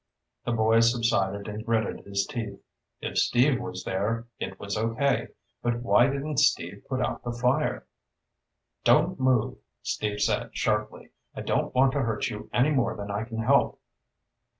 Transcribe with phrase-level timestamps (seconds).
[0.45, 2.59] The boy subsided and gritted his teeth.
[3.01, 5.27] If Steve was there, it was okay.
[5.61, 7.85] But why didn't Steve put out the fire?
[8.83, 11.11] "Don't move," Steve said sharply.
[11.35, 13.79] "I don't want to hurt you any more than I can help."